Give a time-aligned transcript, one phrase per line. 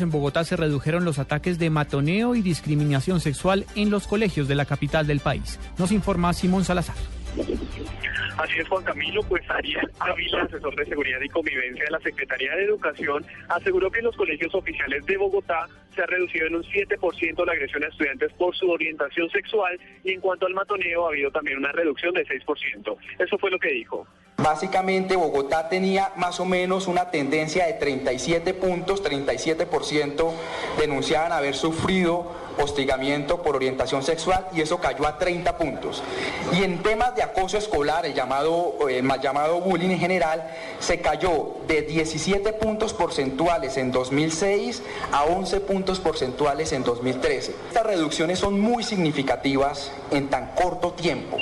[0.00, 4.54] En Bogotá se redujeron los ataques de matoneo y discriminación sexual en los colegios de
[4.54, 5.58] la capital del país.
[5.78, 6.96] Nos informa Simón Salazar.
[8.40, 12.56] Así es, Juan Camilo, pues Ariel Ávila, asesor de seguridad y convivencia de la Secretaría
[12.56, 16.62] de Educación, aseguró que en los colegios oficiales de Bogotá se ha reducido en un
[16.62, 21.10] 7% la agresión a estudiantes por su orientación sexual y en cuanto al matoneo ha
[21.10, 22.96] habido también una reducción de 6%.
[23.18, 24.06] Eso fue lo que dijo.
[24.38, 30.32] Básicamente Bogotá tenía más o menos una tendencia de 37 puntos, 37%
[30.78, 36.02] denunciaban haber sufrido hostigamiento por orientación sexual y eso cayó a 30 puntos.
[36.52, 41.00] Y en temas de acoso escolar, el llamado, el mal llamado bullying en general, se
[41.00, 47.54] cayó de 17 puntos porcentuales en 2006 a 11 puntos porcentuales en 2013.
[47.68, 51.38] Estas reducciones son muy significativas en tan corto tiempo.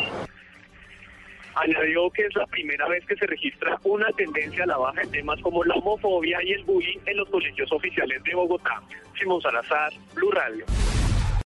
[1.55, 5.11] Añadió que es la primera vez que se registra una tendencia a la baja en
[5.11, 8.80] temas como la homofobia y el bullying en los colegios oficiales de Bogotá.
[9.18, 10.64] Simón Salazar, Blue Radio.